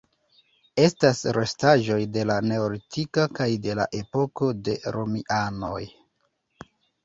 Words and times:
Estas 0.83 1.19
restaĵoj 1.37 1.99
de 2.15 2.23
la 2.31 2.39
Neolitiko 2.53 3.27
kaj 3.43 3.49
de 3.69 3.77
la 3.83 3.87
epoko 4.03 4.51
de 4.65 4.79
romianoj. 4.99 5.87